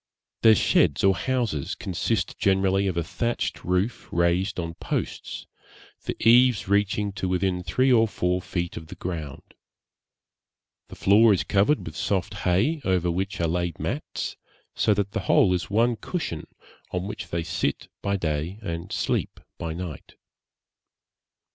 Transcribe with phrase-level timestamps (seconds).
[0.41, 5.45] Their sheds or houses consist generally of a thatched roof raised on posts,
[6.05, 9.53] the eaves reaching to within three or four feet of the ground;
[10.87, 14.37] the floor is covered with soft hay, over which are laid mats,
[14.73, 16.47] so that the whole is one cushion,
[16.89, 20.15] on which they sit by day and sleep by night.